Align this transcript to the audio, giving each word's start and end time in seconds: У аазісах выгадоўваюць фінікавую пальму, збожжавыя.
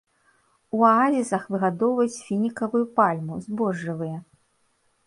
У 0.77 0.79
аазісах 0.93 1.43
выгадоўваюць 1.57 2.23
фінікавую 2.31 2.85
пальму, 2.97 3.33
збожжавыя. 3.47 4.17